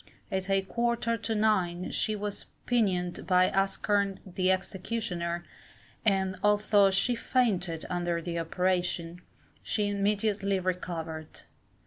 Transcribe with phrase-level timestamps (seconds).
[0.31, 5.45] At a quarter to nine she was pinioned by Askerne the executioner,
[6.03, 9.21] and although she fainted under the operation,
[9.61, 11.43] she immediately recovered.